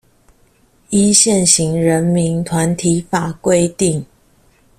[0.89, 4.03] 依現行人民團體法規定